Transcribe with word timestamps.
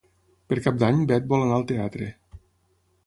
Per 0.53 0.57
Cap 0.67 0.79
d'Any 0.83 0.97
na 1.01 1.07
Beth 1.13 1.29
vol 1.35 1.45
anar 1.45 1.59
al 1.61 1.67
teatre. 1.73 2.09